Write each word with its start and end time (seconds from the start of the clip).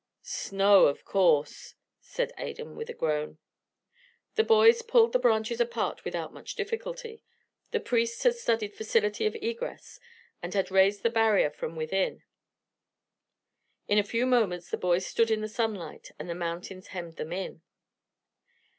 "Snow, 0.23 0.85
of 0.87 1.05
course," 1.05 1.75
said 2.01 2.33
Adan, 2.39 2.75
with 2.75 2.89
a 2.89 2.93
groan. 2.95 3.37
The 4.33 4.43
boys 4.43 4.81
pulled 4.81 5.13
the 5.13 5.19
branches 5.19 5.61
apart 5.61 6.03
without 6.03 6.33
much 6.33 6.55
difficulty: 6.55 7.21
the 7.69 7.79
priests 7.79 8.23
had 8.23 8.33
studied 8.33 8.73
facility 8.73 9.27
of 9.27 9.35
egress 9.35 9.99
and 10.41 10.55
had 10.55 10.71
raised 10.71 11.03
the 11.03 11.11
barrier 11.11 11.51
from 11.51 11.75
within. 11.75 12.23
In 13.87 13.99
a 13.99 14.03
few 14.03 14.25
moments 14.25 14.71
the 14.71 14.75
boys 14.77 15.05
stood 15.05 15.29
in 15.29 15.41
the 15.41 15.47
sunlight; 15.47 16.09
and 16.17 16.27
the 16.27 16.33
mountains 16.33 16.87
hemmed 16.87 17.17
them 17.17 17.31
in. 17.31 17.61